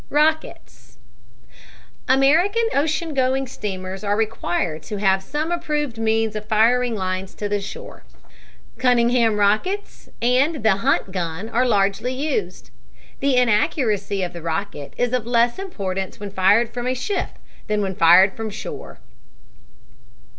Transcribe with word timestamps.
ROCKETS 0.09 0.97
American 2.07 2.67
ocean 2.73 3.13
going 3.13 3.45
steamers 3.45 4.03
are 4.03 4.15
required 4.17 4.81
to 4.81 4.97
have 4.97 5.21
some 5.21 5.51
approved 5.51 5.99
means 5.99 6.35
of 6.35 6.47
firing 6.47 6.95
lines 6.95 7.35
to 7.35 7.47
the 7.47 7.61
shore. 7.61 8.03
Cunningham 8.79 9.37
rockets 9.37 10.09
and 10.19 10.63
the 10.63 10.77
Hunt 10.77 11.11
gun 11.11 11.49
are 11.49 11.67
largely 11.67 12.13
used. 12.15 12.71
The 13.19 13.35
inaccuracy 13.35 14.23
of 14.23 14.33
the 14.33 14.41
rocket 14.41 14.95
is 14.97 15.13
of 15.13 15.27
less 15.27 15.59
importance 15.59 16.19
when 16.19 16.31
fired 16.31 16.73
from 16.73 16.87
a 16.87 16.95
ship 16.95 17.37
than 17.67 17.83
when 17.83 17.93
fired 17.93 18.35
from 18.35 18.49
shore. 18.49 18.97